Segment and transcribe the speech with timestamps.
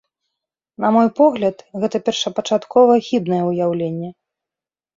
[0.85, 4.13] На мой погляд, гэта першапачаткова хібнае ўяўленне.